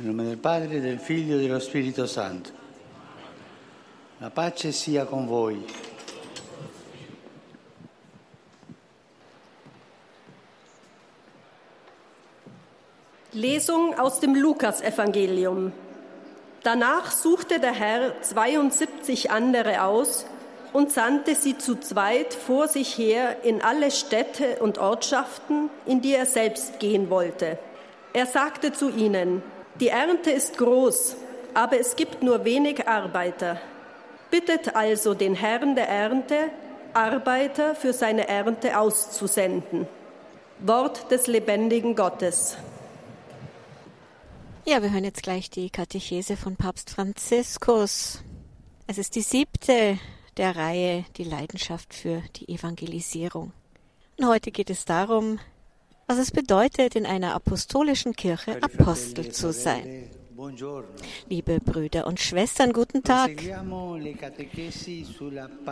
Nel 0.00 0.14
nome 0.14 0.28
del 0.28 0.38
Padre, 0.38 0.80
del 0.80 0.98
Figlio 0.98 1.36
e 1.36 1.40
dello 1.42 1.58
Spirito 1.58 2.06
Santo. 2.06 2.48
La 4.16 4.30
pace 4.30 4.72
sia 4.72 5.04
con 5.04 5.26
voi. 5.26 5.62
Lesung 13.32 13.92
aus 13.98 14.20
dem 14.20 14.34
Lukasevangelium. 14.36 15.70
Danach 16.62 17.10
suchte 17.10 17.60
der 17.60 17.74
Herr 17.74 18.22
72 18.22 19.30
andere 19.30 19.82
aus 19.82 20.24
und 20.72 20.90
sandte 20.90 21.34
sie 21.34 21.58
zu 21.58 21.78
zweit 21.78 22.32
vor 22.32 22.68
sich 22.68 22.96
her 22.96 23.44
in 23.44 23.60
alle 23.60 23.90
Städte 23.90 24.60
und 24.60 24.78
Ortschaften, 24.78 25.68
in 25.84 26.00
die 26.00 26.14
er 26.14 26.24
selbst 26.24 26.78
gehen 26.78 27.10
wollte. 27.10 27.58
Er 28.14 28.24
sagte 28.24 28.72
zu 28.72 28.88
ihnen, 28.88 29.42
die 29.80 29.88
Ernte 29.88 30.30
ist 30.30 30.58
groß, 30.58 31.16
aber 31.54 31.80
es 31.80 31.96
gibt 31.96 32.22
nur 32.22 32.44
wenig 32.44 32.86
Arbeiter. 32.86 33.60
Bittet 34.30 34.76
also 34.76 35.14
den 35.14 35.34
Herrn 35.34 35.74
der 35.74 35.88
Ernte, 35.88 36.50
Arbeiter 36.92 37.74
für 37.74 37.92
seine 37.92 38.28
Ernte 38.28 38.78
auszusenden. 38.78 39.88
Wort 40.60 41.10
des 41.10 41.26
lebendigen 41.26 41.96
Gottes. 41.96 42.56
Ja, 44.66 44.82
wir 44.82 44.92
hören 44.92 45.04
jetzt 45.04 45.22
gleich 45.22 45.48
die 45.48 45.70
Katechese 45.70 46.36
von 46.36 46.56
Papst 46.56 46.90
Franziskus. 46.90 48.22
Es 48.86 48.98
ist 48.98 49.14
die 49.14 49.22
siebte 49.22 49.98
der 50.36 50.56
Reihe, 50.56 51.04
die 51.16 51.24
Leidenschaft 51.24 51.94
für 51.94 52.22
die 52.36 52.48
Evangelisierung. 52.48 53.52
Und 54.18 54.26
heute 54.28 54.50
geht 54.50 54.68
es 54.68 54.84
darum, 54.84 55.38
was 56.10 56.18
es 56.18 56.32
bedeutet, 56.32 56.96
in 56.96 57.06
einer 57.06 57.36
apostolischen 57.36 58.16
Kirche 58.16 58.60
Apostel 58.64 59.30
zu 59.30 59.52
sein. 59.52 60.10
Liebe 61.28 61.60
Brüder 61.60 62.06
und 62.06 62.18
Schwestern, 62.18 62.72
guten 62.72 63.02
Tag. 63.02 63.30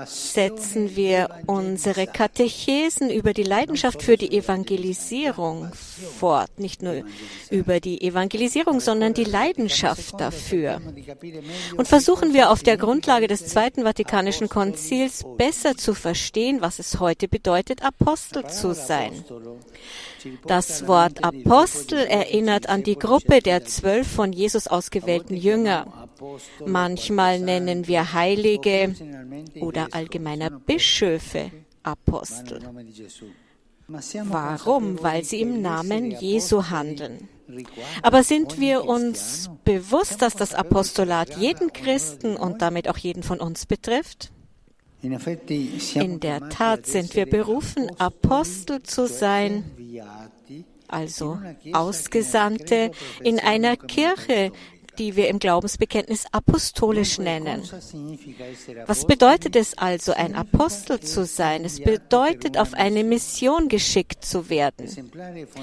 Setzen 0.05 0.95
wir 0.95 1.29
unsere 1.47 2.07
Katechesen 2.07 3.11
über 3.11 3.33
die 3.33 3.45
Leidenschaft 3.45 4.03
für 4.03 4.17
die 4.19 4.31
Evangelisierung 4.37 5.73
fort. 5.73 6.59
Nicht 6.59 6.83
nur 6.83 7.03
über 7.51 7.81
die 7.81 8.03
Evangelisierung, 8.03 8.81
sondern 8.81 9.15
die 9.15 9.25
Leidenschaft 9.25 10.21
dafür. 10.21 10.83
Und 11.77 11.89
versuchen 11.89 12.35
wir 12.35 12.51
auf 12.51 12.63
der 12.63 12.77
Grundlage 12.77 13.27
des 13.27 13.47
Zweiten 13.47 13.85
Vatikanischen 13.85 14.51
Konzils 14.51 15.25
besser 15.39 15.77
zu 15.77 15.95
verstehen, 15.95 16.61
was 16.61 16.79
es 16.79 17.01
heute 17.01 17.27
bedeutet, 17.27 17.83
Apostel 17.83 18.47
zu 18.49 18.75
sein. 18.75 19.25
Das 20.47 20.87
Wort 20.87 21.25
Apostel 21.25 21.99
erinnert 21.99 22.69
an 22.69 22.83
die 22.83 22.99
Gruppe 22.99 23.41
der 23.41 23.65
zwölf 23.65 24.07
von 24.07 24.33
Jesus 24.33 24.67
ausgewählten 24.67 25.37
Jünger. 25.37 26.09
Manchmal 26.65 27.41
nennen 27.41 27.87
wir 27.87 28.13
Heilige 28.13 28.95
oder 29.61 29.89
allgemeiner 29.93 30.51
Bischöfe 30.51 31.51
Apostel. 31.83 32.61
Warum? 33.89 35.03
Weil 35.03 35.25
sie 35.25 35.41
im 35.41 35.63
Namen 35.63 36.11
Jesu 36.11 36.65
handeln. 36.65 37.29
Aber 38.03 38.23
sind 38.23 38.61
wir 38.61 38.85
uns 38.85 39.51
bewusst, 39.65 40.21
dass 40.21 40.35
das 40.35 40.55
Apostolat 40.55 41.37
jeden 41.39 41.73
Christen 41.73 42.37
und 42.37 42.61
damit 42.61 42.89
auch 42.89 42.99
jeden 42.99 43.23
von 43.23 43.41
uns 43.41 43.65
betrifft? 43.65 44.31
In 45.01 46.21
der 46.21 46.49
Tat 46.49 46.87
sind 46.87 47.15
wir 47.15 47.27
berufen, 47.27 47.89
Apostel 47.99 48.83
zu 48.83 49.07
sein, 49.07 49.65
also 50.89 51.39
Ausgesandte 51.73 52.91
in 53.23 53.39
einer 53.39 53.77
Kirche, 53.77 54.51
die 54.99 55.17
wir 55.17 55.29
im 55.29 55.39
Glaubensbekenntnis 55.39 56.27
apostolisch 56.33 57.19
nennen. 57.19 57.63
Was 58.87 59.07
bedeutet 59.07 59.57
es 59.57 59.77
also, 59.77 60.13
ein 60.13 60.35
Apostel 60.35 61.01
zu 61.01 61.25
sein? 61.25 61.65
Es 61.65 61.81
bedeutet, 61.81 62.59
auf 62.59 62.75
eine 62.75 63.05
Mission 63.05 63.69
geschickt 63.69 64.25
zu 64.25 64.51
werden. 64.51 64.89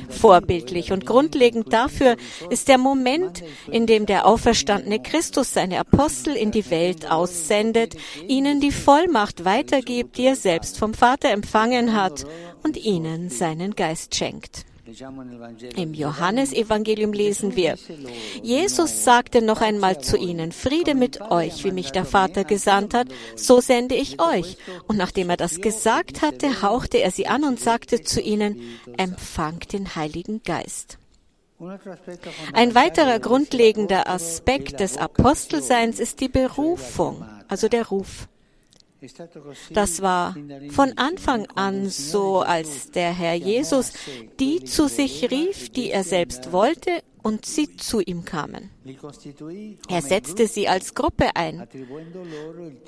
Vorbildlich 0.09 0.91
und 0.91 1.05
grundlegend 1.05 1.71
dafür 1.73 2.15
ist 2.49 2.67
der 2.67 2.77
Moment, 2.77 3.43
in 3.69 3.85
dem 3.85 4.05
der 4.05 4.25
auferstandene 4.25 5.01
Christus 5.01 5.53
seine 5.53 5.79
Apostel 5.79 6.35
in 6.35 6.51
die 6.51 6.69
Welt 6.69 7.11
aussendet, 7.11 7.95
ihnen 8.27 8.61
die 8.61 8.71
Vollmacht 8.71 9.45
weitergibt, 9.45 10.17
die 10.17 10.25
er 10.25 10.35
selbst 10.35 10.77
vom 10.77 10.93
Vater 10.93 11.29
empfangen 11.29 11.93
hat 11.93 12.25
und 12.63 12.77
ihnen 12.77 13.29
seinen 13.29 13.75
Geist 13.75 14.15
schenkt. 14.15 14.65
Im 15.75 15.93
Johannesevangelium 15.95 17.11
lesen 17.11 17.55
wir, 17.55 17.75
Jesus 18.43 19.03
sagte 19.03 19.41
noch 19.41 19.61
einmal 19.61 19.99
zu 19.99 20.15
ihnen, 20.15 20.51
Friede 20.51 20.93
mit 20.93 21.21
euch, 21.21 21.63
wie 21.63 21.71
mich 21.71 21.91
der 21.91 22.05
Vater 22.05 22.43
gesandt 22.43 22.93
hat, 22.93 23.07
so 23.35 23.61
sende 23.61 23.95
ich 23.95 24.21
euch. 24.21 24.57
Und 24.87 24.97
nachdem 24.97 25.31
er 25.31 25.37
das 25.37 25.59
gesagt 25.59 26.21
hatte, 26.21 26.61
hauchte 26.61 26.97
er 26.97 27.09
sie 27.09 27.25
an 27.25 27.43
und 27.43 27.59
sagte 27.59 28.01
zu 28.01 28.21
ihnen, 28.21 28.61
empfangt 28.97 29.73
den 29.73 29.95
Heiligen 29.95 30.43
Geist. 30.43 30.99
Ein 32.53 32.75
weiterer 32.75 33.19
grundlegender 33.19 34.07
Aspekt 34.07 34.79
des 34.81 34.97
Apostelseins 34.97 35.99
ist 35.99 36.19
die 36.19 36.29
Berufung, 36.29 37.25
also 37.47 37.69
der 37.69 37.87
Ruf. 37.87 38.27
Das 39.71 40.01
war 40.01 40.35
von 40.69 40.97
Anfang 40.97 41.47
an 41.55 41.89
so, 41.89 42.39
als 42.39 42.91
der 42.91 43.13
Herr 43.13 43.35
Jesus 43.35 43.93
die 44.39 44.63
zu 44.63 44.87
sich 44.87 45.29
rief, 45.31 45.69
die 45.69 45.91
er 45.91 46.03
selbst 46.03 46.51
wollte, 46.51 47.01
und 47.25 47.43
sie 47.43 47.75
zu 47.75 48.01
ihm 48.01 48.23
kamen. 48.23 48.69
Er 49.89 50.01
setzte 50.03 50.47
sie 50.47 50.67
als 50.67 50.93
Gruppe 50.93 51.35
ein 51.35 51.67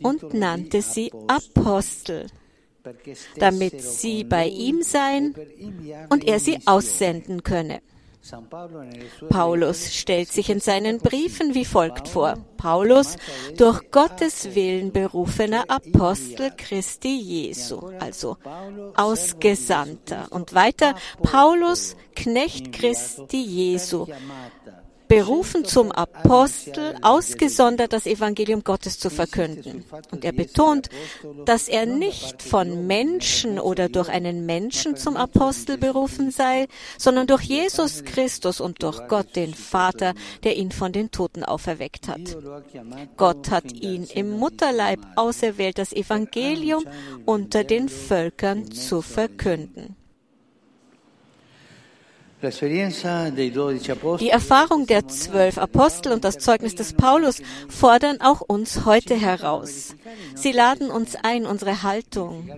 und 0.03 0.31
nannte 0.35 0.83
sie 0.83 1.11
Apostel, 1.27 2.27
damit 3.37 3.81
sie 3.81 4.23
bei 4.23 4.47
ihm 4.47 4.83
seien 4.83 5.33
und 6.09 6.27
er 6.27 6.39
sie 6.39 6.59
aussenden 6.67 7.41
könne. 7.41 7.81
Paulus 9.29 9.93
stellt 9.95 10.31
sich 10.31 10.49
in 10.49 10.59
seinen 10.59 10.99
Briefen 10.99 11.53
wie 11.53 11.65
folgt 11.65 12.07
vor. 12.07 12.35
Paulus, 12.57 13.15
durch 13.55 13.89
Gottes 13.91 14.55
Willen 14.55 14.91
berufener 14.91 15.65
Apostel 15.69 16.51
Christi 16.57 17.15
Jesu, 17.19 17.91
also 17.99 18.37
Ausgesandter. 18.95 20.27
Und 20.31 20.53
weiter, 20.53 20.95
Paulus, 21.21 21.95
Knecht 22.15 22.73
Christi 22.73 23.41
Jesu, 23.41 24.07
berufen 25.07 25.65
zum 25.65 25.91
Apostel, 25.91 26.95
ausgesondert 27.01 27.93
das 27.93 28.05
Evangelium 28.05 28.63
Gottes 28.63 28.99
zu 28.99 29.09
verkünden. 29.09 29.85
Und 30.11 30.25
er 30.25 30.31
betont, 30.31 30.89
dass 31.45 31.67
er 31.67 31.85
nicht 31.85 32.41
von 32.41 32.87
Menschen 32.87 33.59
oder 33.59 33.89
durch 33.89 34.09
einen 34.09 34.45
Menschen 34.45 34.95
zum 34.97 35.17
Apostel 35.17 35.77
berufen 35.77 36.31
sei, 36.31 36.67
sondern 36.97 37.27
durch 37.27 37.43
Jesus 37.43 38.03
Christus 38.03 38.59
und 38.59 38.83
durch 38.83 39.07
Gott 39.07 39.35
den 39.35 39.53
Vater, 39.53 40.13
der 40.43 40.57
ihn 40.57 40.71
von 40.71 40.91
den 40.91 41.11
Toten 41.11 41.43
auferweckt 41.43 42.07
hat. 42.07 42.37
Gott 43.15 43.49
hat 43.49 43.71
ihn 43.71 44.05
im 44.13 44.31
Mutterleib 44.31 44.99
auserwählt, 45.15 45.77
das 45.77 45.93
Evangelium 45.93 46.83
unter 47.25 47.63
den 47.63 47.89
Völkern 47.89 48.71
zu 48.71 49.01
verkünden. 49.01 49.95
Die 52.41 54.29
Erfahrung 54.29 54.85
der 54.85 55.07
zwölf 55.07 55.57
Apostel 55.57 56.11
und 56.11 56.23
das 56.23 56.37
Zeugnis 56.37 56.75
des 56.75 56.93
Paulus 56.93 57.41
fordern 57.67 58.21
auch 58.21 58.41
uns 58.41 58.85
heute 58.85 59.15
heraus. 59.15 59.95
Sie 60.35 60.51
laden 60.51 60.91
uns 60.91 61.15
ein, 61.15 61.47
unsere 61.47 61.81
Haltung, 61.81 62.51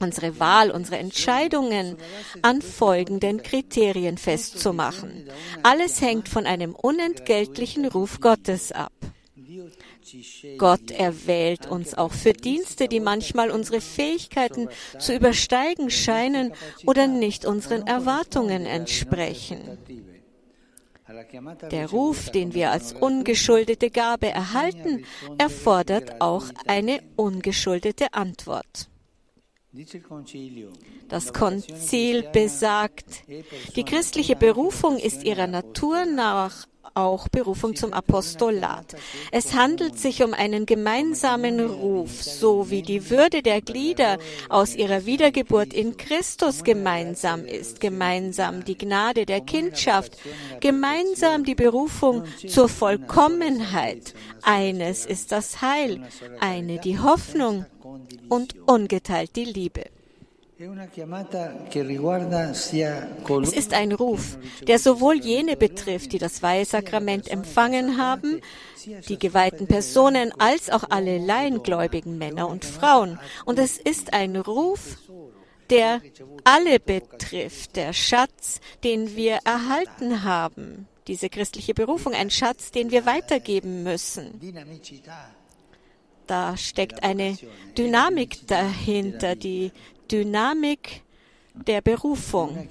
unsere 0.00 0.38
Wahl, 0.38 0.70
unsere 0.70 0.98
Entscheidungen 0.98 1.96
an 2.42 2.60
folgenden 2.60 3.42
Kriterien 3.42 4.18
festzumachen. 4.18 5.26
Alles 5.62 6.02
hängt 6.02 6.28
von 6.28 6.44
einem 6.44 6.74
unentgeltlichen 6.74 7.86
Ruf 7.86 8.20
Gottes 8.20 8.72
ab. 8.72 8.92
Gott 10.58 10.90
erwählt 10.90 11.66
uns 11.66 11.94
auch 11.94 12.12
für 12.12 12.32
Dienste, 12.32 12.88
die 12.88 13.00
manchmal 13.00 13.50
unsere 13.50 13.80
Fähigkeiten 13.80 14.68
zu 14.98 15.14
übersteigen 15.14 15.90
scheinen 15.90 16.52
oder 16.86 17.06
nicht 17.06 17.44
unseren 17.44 17.86
Erwartungen 17.86 18.66
entsprechen. 18.66 19.78
Der 21.70 21.90
Ruf, 21.90 22.30
den 22.30 22.54
wir 22.54 22.70
als 22.70 22.92
ungeschuldete 22.92 23.90
Gabe 23.90 24.28
erhalten, 24.28 25.04
erfordert 25.38 26.20
auch 26.20 26.46
eine 26.66 27.02
ungeschuldete 27.16 28.14
Antwort. 28.14 28.88
Das 31.08 31.32
Konzil 31.32 32.22
besagt, 32.32 33.24
die 33.76 33.84
christliche 33.84 34.36
Berufung 34.36 34.98
ist 34.98 35.24
ihrer 35.24 35.46
Natur 35.46 36.04
nach 36.06 36.66
auch 36.94 37.28
Berufung 37.28 37.74
zum 37.74 37.92
Apostolat. 37.92 38.94
Es 39.32 39.54
handelt 39.54 39.98
sich 39.98 40.22
um 40.22 40.32
einen 40.32 40.64
gemeinsamen 40.64 41.58
Ruf, 41.60 42.22
so 42.22 42.70
wie 42.70 42.82
die 42.82 43.10
Würde 43.10 43.42
der 43.42 43.60
Glieder 43.62 44.18
aus 44.48 44.76
ihrer 44.76 45.04
Wiedergeburt 45.04 45.72
in 45.72 45.96
Christus 45.96 46.62
gemeinsam 46.62 47.44
ist, 47.44 47.80
gemeinsam 47.80 48.64
die 48.64 48.78
Gnade 48.78 49.26
der 49.26 49.40
Kindschaft, 49.40 50.16
gemeinsam 50.60 51.44
die 51.44 51.56
Berufung 51.56 52.24
zur 52.46 52.68
Vollkommenheit. 52.68 54.14
Eines 54.42 55.04
ist 55.04 55.32
das 55.32 55.62
Heil, 55.62 56.00
eine 56.38 56.78
die 56.78 57.00
Hoffnung 57.00 57.66
und 58.28 58.56
ungeteilt 58.68 59.36
die 59.36 59.44
Liebe. 59.44 59.84
Es 63.42 63.52
ist 63.52 63.74
ein 63.74 63.92
Ruf, 63.92 64.38
der 64.68 64.78
sowohl 64.78 65.16
jene 65.16 65.56
betrifft, 65.56 66.12
die 66.12 66.18
das 66.18 66.42
Weihesakrament 66.42 67.28
empfangen 67.28 67.98
haben, 67.98 68.40
die 69.08 69.18
geweihten 69.18 69.66
Personen, 69.66 70.32
als 70.38 70.70
auch 70.70 70.84
alle 70.90 71.18
Laiengläubigen 71.18 72.18
Männer 72.18 72.48
und 72.48 72.64
Frauen. 72.64 73.18
Und 73.44 73.58
es 73.58 73.78
ist 73.78 74.12
ein 74.12 74.36
Ruf, 74.36 74.98
der 75.70 76.00
alle 76.44 76.78
betrifft, 76.78 77.74
der 77.74 77.92
Schatz, 77.92 78.60
den 78.84 79.16
wir 79.16 79.40
erhalten 79.44 80.22
haben, 80.22 80.86
diese 81.08 81.28
christliche 81.30 81.74
Berufung, 81.74 82.14
ein 82.14 82.30
Schatz, 82.30 82.70
den 82.70 82.92
wir 82.92 83.06
weitergeben 83.06 83.82
müssen. 83.82 84.40
Da 86.26 86.56
steckt 86.56 87.02
eine 87.02 87.36
Dynamik 87.76 88.46
dahinter, 88.46 89.36
die 89.36 89.72
Dynamik 90.10 91.02
der 91.54 91.80
Berufung. 91.80 92.68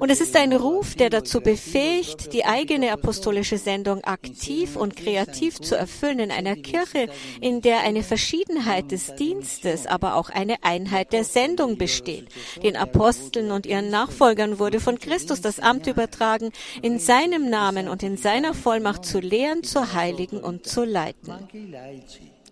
Und 0.00 0.10
es 0.10 0.20
ist 0.22 0.34
ein 0.34 0.52
Ruf, 0.54 0.94
der 0.94 1.10
dazu 1.10 1.42
befähigt, 1.42 2.32
die 2.32 2.46
eigene 2.46 2.90
apostolische 2.90 3.58
Sendung 3.58 4.02
aktiv 4.04 4.76
und 4.76 4.96
kreativ 4.96 5.60
zu 5.60 5.76
erfüllen 5.76 6.20
in 6.20 6.30
einer 6.30 6.56
Kirche, 6.56 7.08
in 7.40 7.60
der 7.60 7.80
eine 7.80 8.02
Verschiedenheit 8.02 8.90
des 8.92 9.14
Dienstes, 9.14 9.86
aber 9.86 10.16
auch 10.16 10.30
eine 10.30 10.56
Einheit 10.62 11.12
der 11.12 11.24
Sendung 11.24 11.76
besteht. 11.76 12.28
Den 12.62 12.76
Aposteln 12.76 13.50
und 13.50 13.66
ihren 13.66 13.90
Nachfolgern 13.90 14.58
wurde 14.58 14.80
von 14.80 14.98
Christus 14.98 15.42
das 15.42 15.60
Amt 15.60 15.86
übertragen, 15.86 16.50
in 16.80 16.98
seinem 16.98 17.50
Namen 17.50 17.88
und 17.88 18.02
in 18.02 18.16
seiner 18.16 18.54
Vollmacht 18.54 19.04
zu 19.04 19.20
lehren, 19.20 19.62
zu 19.62 19.92
heiligen 19.92 20.38
und 20.38 20.66
zu 20.66 20.84
leiten. 20.84 21.34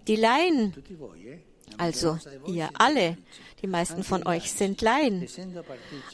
Die 0.06 0.16
Laien 0.16 0.74
also 1.78 2.18
ihr 2.46 2.68
alle, 2.74 3.16
die 3.62 3.66
meisten 3.66 4.04
von 4.04 4.26
euch 4.26 4.52
sind 4.52 4.82
Laien. 4.82 5.26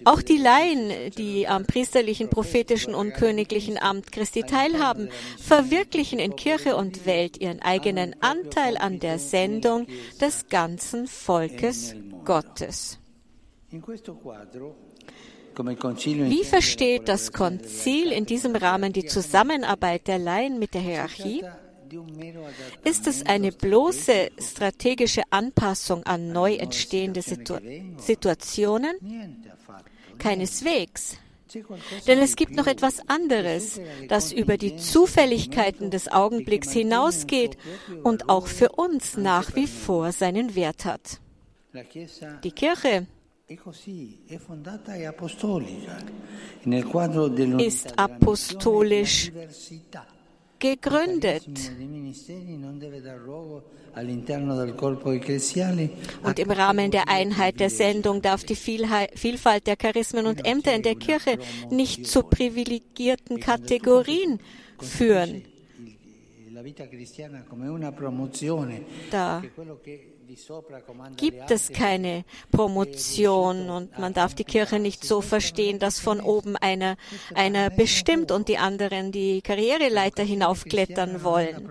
Auch 0.04 0.22
die 0.22 0.36
Laien, 0.36 1.10
die 1.18 1.48
am 1.48 1.66
priesterlichen, 1.66 2.30
prophetischen 2.30 2.94
und 2.94 3.12
königlichen 3.12 3.76
Amt 3.76 4.12
Christi 4.12 4.42
teilhaben, 4.42 5.10
verwirklichen 5.38 6.18
in 6.18 6.36
Kirche 6.36 6.76
und 6.76 7.06
Welt 7.06 7.40
ihren 7.40 7.60
eigenen 7.60 8.14
Anteil 8.22 8.76
an 8.76 9.00
der 9.00 9.18
Sendung 9.18 9.86
des 10.20 10.48
ganzen 10.48 11.08
Volkes 11.08 11.94
Gottes. 12.24 12.98
Wie 15.56 16.44
versteht 16.44 17.08
das 17.08 17.32
Konzil 17.32 18.12
in 18.12 18.26
diesem 18.26 18.54
Rahmen 18.54 18.92
die 18.92 19.06
Zusammenarbeit 19.06 20.06
der 20.06 20.18
Laien 20.18 20.58
mit 20.58 20.74
der 20.74 20.80
Hierarchie? 20.80 21.44
Ist 22.84 23.06
es 23.06 23.24
eine 23.26 23.52
bloße 23.52 24.30
strategische 24.38 25.22
Anpassung 25.30 26.04
an 26.04 26.32
neu 26.32 26.54
entstehende 26.54 27.22
Situ 27.22 27.56
Situationen? 27.98 28.96
Keineswegs. 30.18 31.16
Denn 32.06 32.20
es 32.20 32.36
gibt 32.36 32.54
noch 32.54 32.66
etwas 32.66 33.00
anderes, 33.08 33.80
das 34.08 34.32
über 34.32 34.56
die 34.56 34.76
Zufälligkeiten 34.76 35.90
des 35.90 36.10
Augenblicks 36.10 36.70
hinausgeht 36.70 37.56
und 38.04 38.28
auch 38.28 38.46
für 38.46 38.70
uns 38.70 39.16
nach 39.16 39.54
wie 39.56 39.66
vor 39.66 40.12
seinen 40.12 40.54
Wert 40.54 40.84
hat. 40.84 41.20
Die 42.44 42.52
Kirche 42.52 43.06
ist 47.58 47.98
apostolisch 47.98 49.32
gegründet. 50.60 51.46
Und 56.22 56.38
im 56.38 56.50
Rahmen 56.50 56.90
der 56.90 57.08
Einheit 57.08 57.60
der 57.60 57.70
Sendung 57.70 58.22
darf 58.22 58.44
die 58.44 58.54
Vielfalt 58.54 59.66
der 59.66 59.76
Charismen 59.76 60.26
und 60.26 60.46
Ämter 60.46 60.74
in 60.74 60.82
der 60.82 60.94
Kirche 60.94 61.38
nicht 61.70 62.06
zu 62.06 62.22
privilegierten 62.22 63.40
Kategorien 63.40 64.38
führen. 64.78 65.42
Da. 69.10 69.42
gibt 71.16 71.50
es 71.50 71.72
keine 71.72 72.24
Promotion 72.50 73.70
und 73.70 73.98
man 73.98 74.12
darf 74.12 74.34
die 74.34 74.44
Kirche 74.44 74.78
nicht 74.78 75.04
so 75.04 75.20
verstehen, 75.20 75.78
dass 75.78 75.98
von 75.98 76.20
oben 76.20 76.56
einer, 76.56 76.96
einer 77.34 77.70
bestimmt 77.70 78.30
und 78.30 78.48
die 78.48 78.58
anderen 78.58 79.12
die 79.12 79.42
Karriereleiter 79.42 80.22
hinaufklettern 80.22 81.22
wollen. 81.24 81.68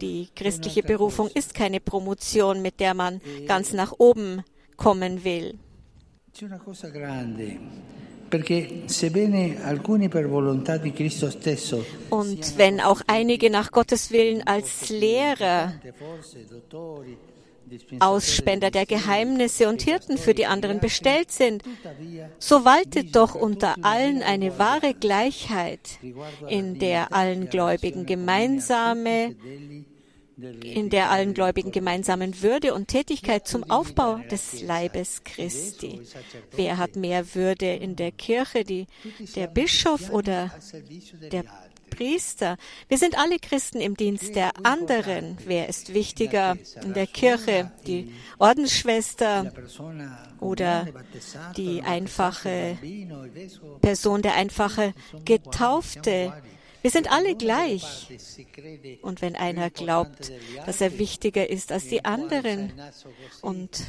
Die 0.00 0.28
christliche 0.34 0.82
Berufung 0.82 1.28
ist 1.28 1.54
keine 1.54 1.80
Promotion, 1.80 2.62
mit 2.62 2.80
der 2.80 2.94
man 2.94 3.20
ganz 3.46 3.72
nach 3.72 3.94
oben 3.98 4.42
kommen 4.76 5.24
will. 5.24 5.58
Und 12.10 12.58
wenn 12.58 12.80
auch 12.80 13.00
einige 13.06 13.50
nach 13.50 13.70
Gottes 13.72 14.10
Willen 14.10 14.46
als 14.46 14.88
Lehrer, 14.88 15.72
Ausspender 18.00 18.70
der 18.70 18.86
Geheimnisse 18.86 19.68
und 19.68 19.82
Hirten 19.82 20.16
für 20.16 20.34
die 20.34 20.46
anderen 20.46 20.80
bestellt 20.80 21.30
sind, 21.30 21.62
so 22.38 22.64
waltet 22.64 23.14
doch 23.14 23.34
unter 23.34 23.76
allen 23.82 24.22
eine 24.22 24.58
wahre 24.58 24.94
Gleichheit, 24.94 25.98
in 26.48 26.78
der 26.78 27.12
allen 27.12 27.50
Gläubigen 27.50 28.06
gemeinsame 28.06 29.34
in 30.62 30.88
der 30.90 31.10
allen 31.10 31.34
Gläubigen 31.34 31.72
gemeinsamen 31.72 32.42
Würde 32.42 32.72
und 32.74 32.88
Tätigkeit 32.88 33.48
zum 33.48 33.68
Aufbau 33.68 34.18
des 34.30 34.62
Leibes 34.62 35.22
Christi. 35.24 36.00
Wer 36.52 36.78
hat 36.78 36.96
mehr 36.96 37.34
Würde 37.34 37.74
in 37.74 37.96
der 37.96 38.12
Kirche, 38.12 38.64
die, 38.64 38.86
der 39.34 39.48
Bischof 39.48 40.10
oder 40.10 40.52
der 41.32 41.44
Priester? 41.90 42.56
Wir 42.88 42.98
sind 42.98 43.18
alle 43.18 43.38
Christen 43.40 43.80
im 43.80 43.96
Dienst 43.96 44.36
der 44.36 44.52
anderen. 44.62 45.38
Wer 45.44 45.68
ist 45.68 45.92
wichtiger 45.92 46.56
in 46.84 46.94
der 46.94 47.08
Kirche? 47.08 47.72
Die 47.86 48.12
Ordensschwester 48.38 49.52
oder 50.38 50.86
die 51.56 51.82
einfache 51.82 52.78
Person, 53.80 54.22
der 54.22 54.34
einfache 54.34 54.94
Getaufte? 55.24 56.32
Wir 56.82 56.90
sind 56.90 57.10
alle 57.10 57.34
gleich. 57.34 58.08
Und 59.02 59.22
wenn 59.22 59.34
einer 59.36 59.70
glaubt, 59.70 60.30
dass 60.66 60.80
er 60.80 60.98
wichtiger 60.98 61.48
ist 61.48 61.72
als 61.72 61.88
die 61.88 62.04
anderen 62.04 62.72
und 63.42 63.82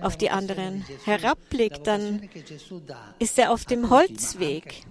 auf 0.00 0.16
die 0.16 0.30
anderen 0.30 0.84
herabblickt, 1.04 1.86
dann 1.86 2.28
ist 3.18 3.38
er 3.38 3.52
auf 3.52 3.64
dem 3.64 3.90
Holzweg. 3.90 4.82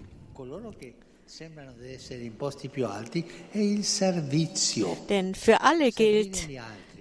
Denn 5.09 5.35
für 5.35 5.61
alle 5.61 5.91
gilt 5.91 6.49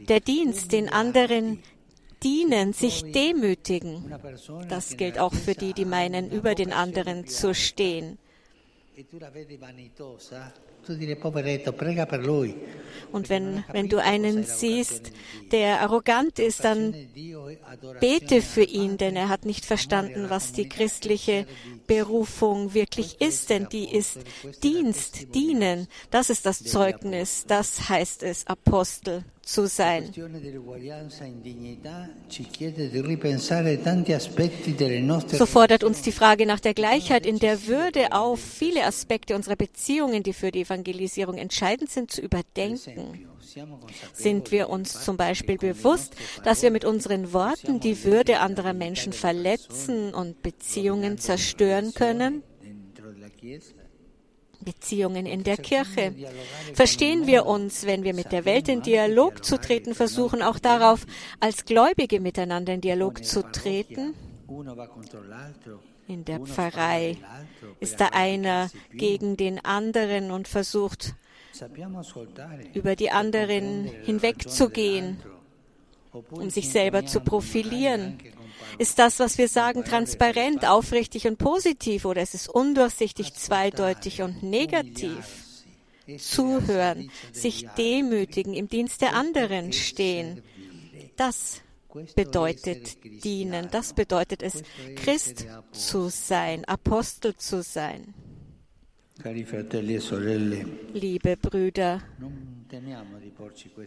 der 0.08 0.20
Dienst, 0.20 0.72
den 0.72 0.88
anderen 0.88 1.62
dienen, 2.22 2.72
sich 2.72 3.12
demütigen. 3.12 4.14
Das 4.68 4.96
gilt 4.96 5.18
auch 5.18 5.34
für 5.34 5.54
die, 5.54 5.72
die 5.72 5.84
meinen, 5.84 6.30
über 6.30 6.54
den 6.54 6.72
anderen 6.72 7.26
zu 7.26 7.54
stehen. 7.54 8.18
Und 13.12 13.28
wenn, 13.28 13.64
wenn 13.72 13.88
du 13.88 14.02
einen 14.02 14.42
siehst, 14.42 15.12
der 15.52 15.82
arrogant 15.82 16.40
ist, 16.40 16.64
dann 16.64 16.94
bete 18.00 18.42
für 18.42 18.64
ihn, 18.64 18.96
denn 18.96 19.14
er 19.14 19.28
hat 19.28 19.44
nicht 19.44 19.64
verstanden, 19.64 20.30
was 20.30 20.52
die 20.52 20.68
christliche 20.68 21.46
Berufung 21.86 22.74
wirklich 22.74 23.20
ist, 23.20 23.50
denn 23.50 23.68
die 23.68 23.94
ist 23.94 24.18
Dienst, 24.64 25.32
dienen. 25.32 25.86
Das 26.10 26.28
ist 26.28 26.44
das 26.44 26.64
Zeugnis, 26.64 27.44
das 27.46 27.88
heißt 27.88 28.24
es, 28.24 28.48
Apostel 28.48 29.22
zu 29.48 29.66
sein. 29.66 30.12
So 35.28 35.46
fordert 35.46 35.84
uns 35.84 36.02
die 36.02 36.12
Frage 36.12 36.46
nach 36.46 36.60
der 36.60 36.74
Gleichheit 36.74 37.24
in 37.24 37.38
der 37.38 37.66
Würde 37.66 38.12
auf, 38.12 38.40
viele 38.40 38.84
Aspekte 38.84 39.34
unserer 39.34 39.56
Beziehungen, 39.56 40.22
die 40.22 40.34
für 40.34 40.50
die 40.50 40.60
Evangelisierung 40.62 41.38
entscheidend 41.38 41.90
sind, 41.90 42.10
zu 42.10 42.20
überdenken. 42.20 43.26
Sind 44.12 44.50
wir 44.50 44.68
uns 44.68 45.02
zum 45.02 45.16
Beispiel 45.16 45.56
bewusst, 45.56 46.14
dass 46.44 46.62
wir 46.62 46.70
mit 46.70 46.84
unseren 46.84 47.32
Worten 47.32 47.80
die 47.80 48.04
Würde 48.04 48.40
anderer 48.40 48.74
Menschen 48.74 49.14
verletzen 49.14 50.12
und 50.12 50.42
Beziehungen 50.42 51.16
zerstören 51.16 51.94
können? 51.94 52.42
Beziehungen 54.60 55.26
in 55.26 55.44
der 55.44 55.56
Kirche. 55.56 56.14
Verstehen 56.74 57.26
wir 57.26 57.46
uns, 57.46 57.86
wenn 57.86 58.02
wir 58.02 58.14
mit 58.14 58.32
der 58.32 58.44
Welt 58.44 58.68
in 58.68 58.82
Dialog 58.82 59.44
zu 59.44 59.58
treten 59.58 59.94
versuchen, 59.94 60.42
auch 60.42 60.58
darauf, 60.58 61.06
als 61.40 61.64
Gläubige 61.64 62.20
miteinander 62.20 62.74
in 62.74 62.80
Dialog 62.80 63.24
zu 63.24 63.42
treten? 63.50 64.14
In 66.08 66.24
der 66.24 66.40
Pfarrei 66.40 67.18
ist 67.80 68.00
da 68.00 68.06
einer 68.12 68.70
gegen 68.92 69.36
den 69.36 69.64
anderen 69.64 70.30
und 70.30 70.48
versucht, 70.48 71.14
über 72.74 72.96
die 72.96 73.10
anderen 73.10 73.84
hinwegzugehen, 74.04 75.18
um 76.30 76.50
sich 76.50 76.70
selber 76.70 77.04
zu 77.04 77.20
profilieren. 77.20 78.18
Ist 78.76 78.98
das, 78.98 79.18
was 79.18 79.38
wir 79.38 79.48
sagen, 79.48 79.84
transparent, 79.84 80.66
aufrichtig 80.66 81.26
und 81.26 81.38
positiv 81.38 82.04
oder 82.04 82.22
ist 82.22 82.34
es 82.34 82.48
undurchsichtig, 82.48 83.34
zweideutig 83.34 84.22
und 84.22 84.42
negativ? 84.42 85.44
Zuhören, 86.18 87.10
sich 87.32 87.68
demütigen, 87.76 88.54
im 88.54 88.68
Dienst 88.68 89.02
der 89.02 89.14
anderen 89.14 89.72
stehen. 89.72 90.42
Das 91.16 91.62
bedeutet 92.14 92.98
dienen. 93.24 93.68
Das 93.70 93.92
bedeutet 93.92 94.42
es, 94.42 94.62
Christ 94.96 95.46
zu 95.72 96.08
sein, 96.08 96.64
Apostel 96.64 97.34
zu 97.36 97.62
sein. 97.62 98.14
E 99.24 100.64
Liebe 100.94 101.36
Brüder 101.36 102.00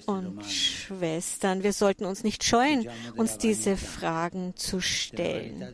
und 0.05 0.45
Schwestern, 0.45 1.63
wir 1.63 1.73
sollten 1.73 2.05
uns 2.05 2.23
nicht 2.23 2.43
scheuen, 2.43 2.87
uns 3.15 3.37
diese 3.37 3.77
Fragen 3.77 4.55
zu 4.55 4.81
stellen. 4.81 5.73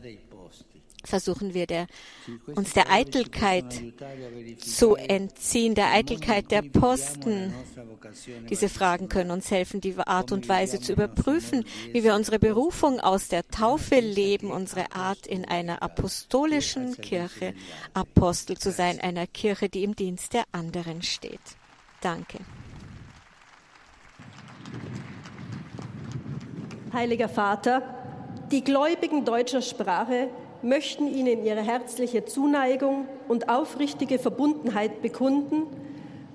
versuchen 1.04 1.54
wir 1.54 1.66
der, 1.66 1.86
uns 2.54 2.72
der 2.72 2.90
Eitelkeit 2.90 3.82
zu 4.58 4.96
entziehen, 4.96 5.74
der 5.74 5.92
Eitelkeit 5.92 6.50
der 6.50 6.62
Posten. 6.62 7.54
Diese 8.50 8.68
Fragen 8.68 9.08
können 9.08 9.30
uns 9.30 9.50
helfen, 9.50 9.80
die 9.80 9.96
Art 9.96 10.32
und 10.32 10.48
Weise 10.48 10.80
zu 10.80 10.92
überprüfen, 10.92 11.64
wie 11.92 12.04
wir 12.04 12.14
unsere 12.14 12.38
Berufung 12.38 13.00
aus 13.00 13.28
der 13.28 13.46
Taufe 13.48 14.00
leben, 14.00 14.50
unsere 14.50 14.92
Art 14.92 15.26
in 15.26 15.44
einer 15.44 15.82
apostolischen 15.82 16.96
Kirche 17.00 17.54
Apostel 17.94 18.58
zu 18.58 18.70
sein, 18.70 19.00
einer 19.00 19.26
Kirche, 19.26 19.68
die 19.68 19.84
im 19.84 19.96
Dienst 19.96 20.34
der 20.34 20.44
anderen 20.52 21.02
steht. 21.02 21.40
Danke. 22.00 22.38
Heiliger 26.92 27.28
Vater, 27.28 27.82
die 28.50 28.64
Gläubigen 28.64 29.24
deutscher 29.24 29.60
Sprache 29.60 30.28
möchten 30.62 31.06
Ihnen 31.06 31.44
ihre 31.44 31.60
herzliche 31.60 32.24
Zuneigung 32.24 33.06
und 33.28 33.48
aufrichtige 33.48 34.18
Verbundenheit 34.18 35.02
bekunden 35.02 35.64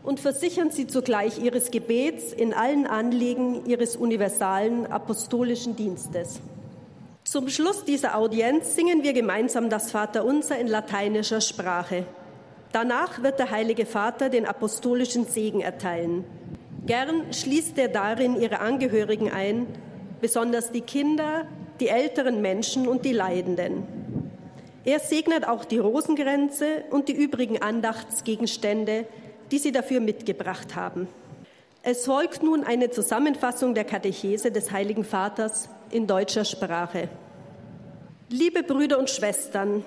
und 0.03 0.19
versichern 0.19 0.69
Sie 0.69 0.85
zugleich 0.85 1.39
Ihres 1.39 1.71
Gebets 1.71 2.33
in 2.33 2.53
allen 2.53 2.85
Anliegen 2.85 3.65
Ihres 3.65 3.95
universalen 3.95 4.85
apostolischen 4.85 5.75
Dienstes. 5.75 6.39
Zum 7.23 7.49
Schluss 7.49 7.83
dieser 7.83 8.17
Audienz 8.17 8.75
singen 8.75 9.01
wir 9.01 9.13
gemeinsam 9.13 9.69
das 9.69 9.91
Vaterunser 9.91 10.59
in 10.59 10.67
lateinischer 10.67 11.41
Sprache. 11.41 12.05
Danach 12.71 13.23
wird 13.23 13.39
der 13.39 13.49
Heilige 13.49 13.85
Vater 13.85 14.29
den 14.29 14.45
apostolischen 14.45 15.25
Segen 15.25 15.61
erteilen. 15.61 16.25
Gern 16.85 17.31
schließt 17.33 17.77
er 17.77 17.87
darin 17.87 18.39
ihre 18.39 18.59
Angehörigen 18.59 19.31
ein, 19.31 19.67
besonders 20.23 20.71
die 20.71 20.81
Kinder, 20.81 21.45
die 21.81 21.89
älteren 21.89 22.41
Menschen 22.41 22.87
und 22.87 23.03
die 23.03 23.11
Leidenden. 23.11 23.83
Er 24.85 24.99
segnet 24.99 25.45
auch 25.45 25.65
die 25.65 25.79
Rosengrenze 25.79 26.85
und 26.91 27.09
die 27.09 27.13
übrigen 27.13 27.61
Andachtsgegenstände, 27.61 29.05
die 29.51 29.57
Sie 29.57 29.73
dafür 29.73 29.99
mitgebracht 29.99 30.77
haben. 30.77 31.09
Es 31.83 32.05
folgt 32.05 32.41
nun 32.41 32.63
eine 32.63 32.89
Zusammenfassung 32.89 33.75
der 33.75 33.83
Katechese 33.83 34.49
des 34.49 34.71
Heiligen 34.71 35.03
Vaters 35.03 35.67
in 35.91 36.07
deutscher 36.07 36.45
Sprache. 36.45 37.09
Liebe 38.29 38.63
Brüder 38.63 38.99
und 38.99 39.09
Schwestern, 39.09 39.83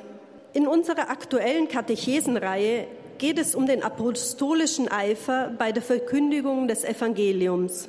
in 0.52 0.66
unserer 0.66 1.09
aktuellen 1.09 1.69
Katechesenreihe 1.69 2.87
geht 3.16 3.38
es 3.38 3.55
um 3.55 3.64
den 3.64 3.83
apostolischen 3.83 4.88
Eifer 4.88 5.50
bei 5.57 5.73
der 5.73 5.83
Verkündigung 5.83 6.69
des 6.69 6.85
Evangeliums. 6.85 7.88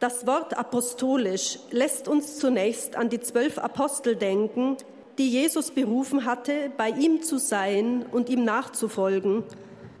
Das 0.00 0.26
Wort 0.26 0.56
apostolisch 0.56 1.58
lässt 1.70 2.08
uns 2.08 2.38
zunächst 2.38 2.96
an 2.96 3.10
die 3.10 3.20
zwölf 3.20 3.58
Apostel 3.58 4.16
denken, 4.16 4.78
die 5.18 5.28
Jesus 5.28 5.72
berufen 5.72 6.24
hatte, 6.24 6.72
bei 6.78 6.88
ihm 6.88 7.22
zu 7.22 7.38
sein 7.38 8.06
und 8.10 8.30
ihm 8.30 8.42
nachzufolgen 8.42 9.44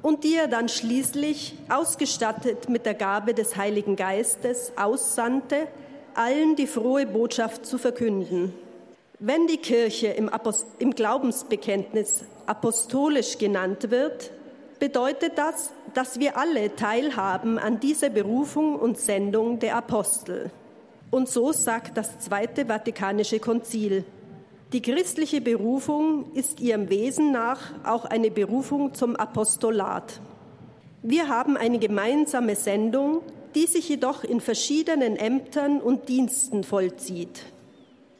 und 0.00 0.24
die 0.24 0.36
er 0.36 0.48
dann 0.48 0.70
schließlich, 0.70 1.54
ausgestattet 1.68 2.70
mit 2.70 2.86
der 2.86 2.94
Gabe 2.94 3.34
des 3.34 3.56
Heiligen 3.56 3.96
Geistes, 3.96 4.72
aussandte, 4.76 5.68
allen 6.14 6.56
die 6.56 6.66
frohe 6.66 7.04
Botschaft 7.04 7.66
zu 7.66 7.76
verkünden. 7.76 8.54
Wenn 9.18 9.46
die 9.48 9.58
Kirche 9.58 10.06
im, 10.06 10.30
Apost 10.30 10.66
im 10.78 10.94
Glaubensbekenntnis 10.94 12.24
apostolisch 12.46 13.36
genannt 13.36 13.90
wird, 13.90 14.30
bedeutet 14.80 15.38
das, 15.38 15.72
dass 15.94 16.18
wir 16.18 16.36
alle 16.36 16.74
teilhaben 16.74 17.58
an 17.58 17.78
dieser 17.78 18.10
Berufung 18.10 18.76
und 18.76 18.98
Sendung 18.98 19.60
der 19.60 19.76
Apostel. 19.76 20.50
Und 21.10 21.28
so 21.28 21.52
sagt 21.52 21.96
das 21.96 22.18
Zweite 22.18 22.66
Vatikanische 22.66 23.38
Konzil. 23.38 24.04
Die 24.72 24.82
christliche 24.82 25.40
Berufung 25.40 26.32
ist 26.34 26.60
ihrem 26.60 26.88
Wesen 26.88 27.32
nach 27.32 27.72
auch 27.84 28.04
eine 28.04 28.30
Berufung 28.30 28.94
zum 28.94 29.16
Apostolat. 29.16 30.20
Wir 31.02 31.28
haben 31.28 31.56
eine 31.56 31.78
gemeinsame 31.78 32.54
Sendung, 32.54 33.22
die 33.54 33.66
sich 33.66 33.88
jedoch 33.88 34.22
in 34.22 34.40
verschiedenen 34.40 35.16
Ämtern 35.16 35.80
und 35.80 36.08
Diensten 36.08 36.62
vollzieht. 36.62 37.42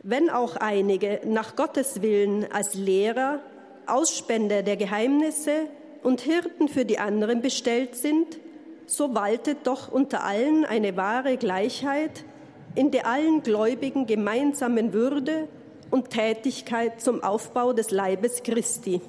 Wenn 0.02 0.28
auch 0.28 0.56
einige 0.56 1.20
nach 1.24 1.56
Gottes 1.56 2.02
Willen 2.02 2.50
als 2.50 2.74
Lehrer, 2.74 3.38
Ausspender 3.86 4.62
der 4.62 4.76
Geheimnisse 4.76 5.66
und 6.02 6.20
Hirten 6.20 6.68
für 6.68 6.84
die 6.84 6.98
anderen 6.98 7.42
bestellt 7.42 7.94
sind, 7.96 8.38
so 8.86 9.14
waltet 9.14 9.66
doch 9.66 9.90
unter 9.90 10.24
allen 10.24 10.64
eine 10.64 10.96
wahre 10.96 11.36
Gleichheit, 11.36 12.24
in 12.74 12.90
der 12.90 13.06
allen 13.06 13.42
Gläubigen 13.42 14.06
gemeinsamen 14.06 14.92
Würde 14.92 15.48
und 15.90 16.10
Tätigkeit 16.10 17.00
zum 17.00 17.22
Aufbau 17.22 17.72
des 17.72 17.90
Leibes 17.90 18.42
Christi. 18.42 19.00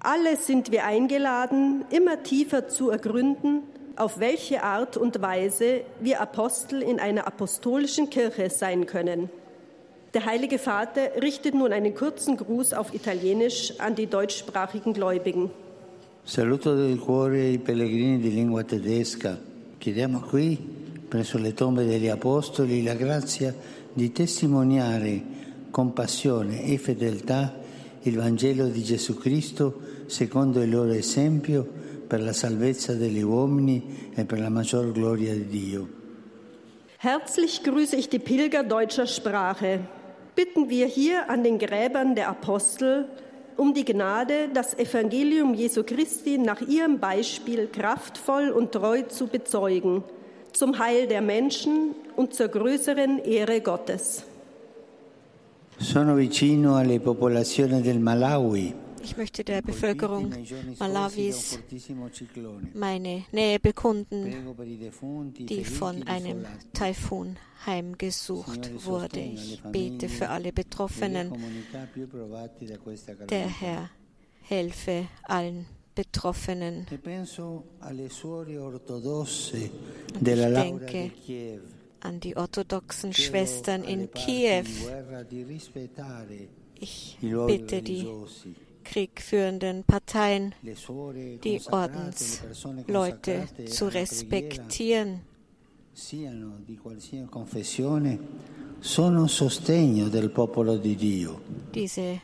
Alle 0.00 0.36
sind 0.36 0.70
wir 0.70 0.84
eingeladen, 0.84 1.84
immer 1.90 2.22
tiefer 2.22 2.68
zu 2.68 2.90
ergründen, 2.90 3.62
auf 3.96 4.20
welche 4.20 4.62
Art 4.62 4.96
und 4.96 5.20
Weise 5.22 5.80
wir 6.00 6.20
Apostel 6.20 6.82
in 6.82 7.00
einer 7.00 7.26
apostolischen 7.26 8.10
Kirche 8.10 8.50
sein 8.50 8.86
können. 8.86 9.30
Der 10.14 10.24
Heilige 10.24 10.58
Vater 10.58 11.22
richtet 11.22 11.54
nun 11.54 11.72
einen 11.72 11.94
kurzen 11.94 12.36
Gruß 12.36 12.74
auf 12.74 12.94
Italienisch 12.94 13.74
an 13.80 13.94
die 13.94 14.06
deutschsprachigen 14.06 14.92
Gläubigen. 14.92 15.50
Saluto 16.26 16.74
del 16.74 16.98
cuore 16.98 17.50
i 17.50 17.58
pellegrini 17.58 18.18
di 18.18 18.34
lingua 18.34 18.64
tedesca. 18.64 19.40
Chiediamo 19.78 20.22
qui, 20.22 20.58
presso 21.06 21.38
le 21.38 21.54
tombe 21.54 21.84
degli 21.84 22.08
Apostoli, 22.08 22.82
la 22.82 22.94
grazia 22.94 23.54
di 23.92 24.10
testimoniare 24.10 25.22
con 25.70 25.92
passione 25.92 26.64
e 26.64 26.78
fedeltà 26.78 27.54
il 28.02 28.16
Vangelo 28.16 28.66
di 28.66 28.82
Gesù 28.82 29.16
Cristo 29.16 29.80
secondo 30.06 30.60
il 30.60 30.68
loro 30.68 30.90
esempio 30.90 31.64
per 32.08 32.20
la 32.20 32.32
salvezza 32.32 32.94
degli 32.94 33.22
uomini 33.22 34.10
e 34.12 34.24
per 34.24 34.40
la 34.40 34.50
maggior 34.50 34.90
gloria 34.90 35.32
di 35.32 35.46
Dio. 35.46 35.88
Herzlich 36.98 37.62
grüße 37.62 37.94
ich 37.94 38.08
die 38.08 38.18
Pilger 38.18 38.64
deutscher 38.64 39.06
Sprache. 39.06 39.78
Bitten 40.34 40.68
wir 40.70 40.86
hier 40.88 41.30
an 41.30 41.44
den 41.44 41.58
Gräbern 41.58 42.16
der 42.16 42.30
Apostel 42.30 43.06
um 43.56 43.72
die 43.74 43.84
Gnade, 43.84 44.48
das 44.52 44.78
Evangelium 44.78 45.54
Jesu 45.54 45.82
Christi 45.82 46.38
nach 46.38 46.60
ihrem 46.60 46.98
Beispiel 46.98 47.68
kraftvoll 47.68 48.50
und 48.50 48.72
treu 48.72 49.02
zu 49.02 49.26
bezeugen, 49.26 50.02
zum 50.52 50.78
Heil 50.78 51.06
der 51.06 51.22
Menschen 51.22 51.94
und 52.16 52.34
zur 52.34 52.48
größeren 52.48 53.18
Ehre 53.18 53.60
Gottes. 53.60 54.24
Sono 55.78 56.16
vicino 56.16 56.74
alle 56.76 56.98
popolazioni 57.00 57.82
del 57.82 57.98
Malawi. 57.98 58.85
Ich 59.06 59.16
möchte 59.16 59.44
der 59.44 59.62
Bevölkerung 59.62 60.34
Malawis 60.80 61.60
meine 62.74 63.24
Nähe 63.30 63.60
bekunden, 63.60 64.34
die 65.38 65.64
von 65.64 66.02
einem 66.08 66.44
Taifun 66.72 67.36
heimgesucht 67.64 68.84
wurde. 68.84 69.20
Ich 69.20 69.62
bete 69.70 70.08
für 70.08 70.28
alle 70.28 70.52
Betroffenen. 70.52 71.32
Der 73.30 73.46
Herr 73.46 73.90
helfe 74.42 75.06
allen 75.22 75.66
Betroffenen. 75.94 76.88
Ich 76.90 77.00
denke 80.20 81.10
an 82.00 82.20
die 82.20 82.36
orthodoxen 82.36 83.12
Schwestern 83.12 83.84
in 83.84 84.10
Kiew. 84.10 84.64
Ich 86.80 87.18
bitte 87.20 87.82
die 87.82 88.06
kriegführenden 88.90 89.84
Parteien, 89.84 90.54
die 90.62 91.60
Ordensleute 91.70 93.48
zu 93.66 93.92
respektieren. 93.92 95.20
Diese 101.74 102.20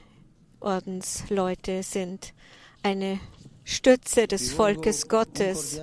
Ordensleute 0.61 1.83
sind 1.83 2.35
eine 2.83 3.19
Stütze 3.65 4.27
des 4.27 4.53
Volkes 4.53 5.09
Gottes. 5.09 5.81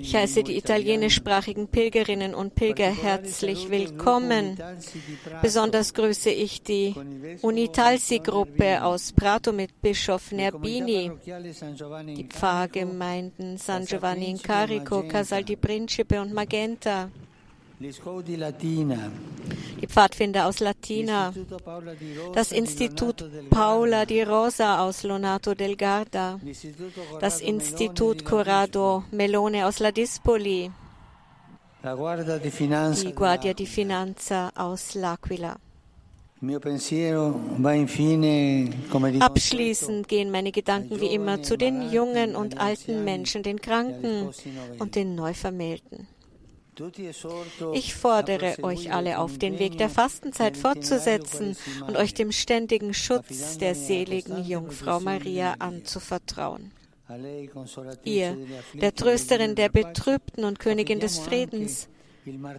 Ich 0.00 0.14
heiße 0.14 0.42
die 0.44 0.56
italienischsprachigen 0.56 1.68
Pilgerinnen 1.68 2.34
und 2.34 2.54
Pilger 2.54 2.90
herzlich 2.90 3.70
willkommen. 3.70 4.56
Besonders 5.42 5.92
grüße 5.94 6.30
ich 6.30 6.62
die 6.62 6.94
Unitalsi-Gruppe 7.42 8.84
aus 8.84 9.12
Prato 9.12 9.52
mit 9.52 9.80
Bischof 9.82 10.30
Nerbini, 10.30 11.10
die 12.16 12.24
Pfarrgemeinden 12.24 13.58
San 13.58 13.84
Giovanni 13.84 14.30
in 14.30 14.42
Carico, 14.42 15.02
Casal 15.08 15.44
di 15.44 15.56
Principe 15.56 16.20
und 16.20 16.32
Magenta 16.32 17.10
die 17.80 19.86
Pfadfinder 19.86 20.46
aus 20.46 20.60
Latina, 20.60 21.32
das 22.34 22.52
Institut 22.52 23.24
Paula 23.48 24.04
di 24.04 24.22
Rosa 24.22 24.86
aus 24.86 25.02
Lonato 25.02 25.54
del 25.54 25.76
Garda, 25.76 26.38
das 27.20 27.40
Institut 27.40 28.26
Corrado 28.26 29.04
Melone 29.10 29.66
aus 29.66 29.78
Ladispoli, 29.78 30.70
die 31.82 33.12
Guardia 33.14 33.54
di 33.54 33.66
Finanza 33.66 34.50
aus 34.54 34.94
L'Aquila. 34.94 35.56
Abschließend 39.20 40.08
gehen 40.08 40.30
meine 40.30 40.52
Gedanken 40.52 41.00
wie 41.00 41.14
immer 41.14 41.42
zu 41.42 41.56
den 41.56 41.90
jungen 41.90 42.36
und 42.36 42.58
alten 42.58 43.04
Menschen, 43.04 43.42
den 43.42 43.60
Kranken 43.60 44.30
und 44.78 44.96
den 44.96 45.14
Neuvermählten. 45.14 46.06
Ich 47.74 47.94
fordere 47.94 48.62
euch 48.62 48.92
alle 48.92 49.18
auf, 49.18 49.38
den 49.38 49.58
Weg 49.58 49.78
der 49.78 49.90
Fastenzeit 49.90 50.56
fortzusetzen 50.56 51.56
und 51.86 51.96
euch 51.96 52.14
dem 52.14 52.32
ständigen 52.32 52.94
Schutz 52.94 53.58
der 53.58 53.74
seligen 53.74 54.44
Jungfrau 54.44 55.00
Maria 55.00 55.56
anzuvertrauen. 55.58 56.72
Ihr, 58.04 58.36
der 58.74 58.94
Trösterin 58.94 59.54
der 59.56 59.68
Betrübten 59.68 60.44
und 60.44 60.58
Königin 60.58 61.00
des 61.00 61.18
Friedens, 61.18 61.88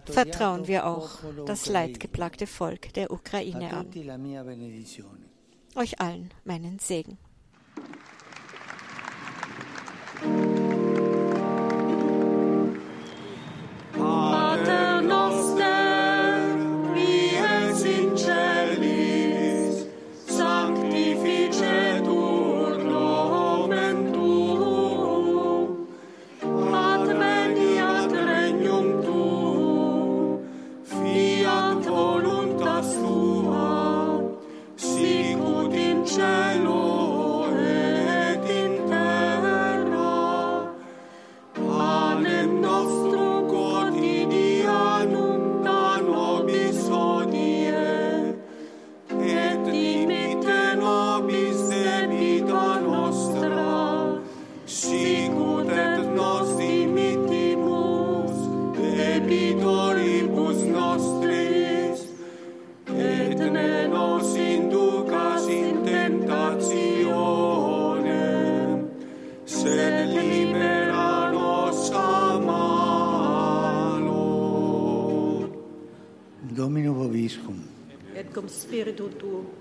vertrauen 0.04 0.66
wir 0.66 0.86
auch 0.86 1.10
das 1.46 1.66
leidgeplagte 1.68 2.46
Volk 2.46 2.92
der 2.94 3.10
Ukraine 3.10 3.72
an. 3.72 3.86
Euch 5.74 6.00
allen 6.00 6.30
meinen 6.44 6.78
Segen. 6.78 7.16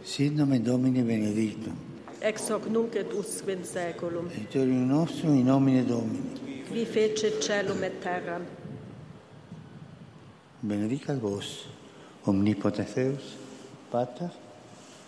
Sit 0.03 0.35
nomen 0.35 0.63
Domini 0.63 1.01
benedictum. 1.01 1.75
Ex 2.21 2.49
hoc 2.49 2.67
nunc 2.69 2.95
et 2.95 3.13
usque 3.13 3.51
in 3.51 3.63
saeculum. 3.63 4.27
Aiutorium 4.29 4.87
nostrum 4.87 5.33
in 5.35 5.45
nomine 5.45 5.85
Domini. 5.85 6.63
Qui 6.69 6.85
fece 6.85 7.39
celum 7.39 7.83
et 7.83 8.01
terra. 8.01 8.39
Benedicat 10.61 11.19
vos, 11.19 11.67
omnipotens 12.25 12.93
Deus, 12.93 13.35
Pater, 13.89 14.29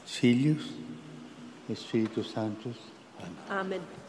Filius, 0.05 0.73
et 1.69 1.75
Spiritus 1.75 2.33
Sanctus. 2.33 2.77
Amen. 3.19 3.59
Amen. 3.59 4.02